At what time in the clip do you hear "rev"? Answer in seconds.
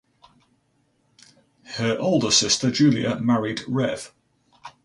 3.67-4.11